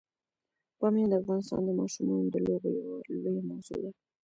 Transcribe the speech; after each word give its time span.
بامیان 0.79 1.09
د 1.11 1.15
افغانستان 1.21 1.61
د 1.65 1.69
ماشومانو 1.81 2.27
د 2.33 2.37
لوبو 2.45 2.69
یوه 2.83 2.95
لویه 3.23 3.41
موضوع 3.49 3.77
ده. 3.83 3.91